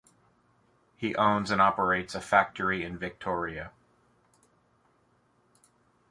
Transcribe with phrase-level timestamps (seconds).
[0.97, 3.71] He owns and operates a factory in Victoria.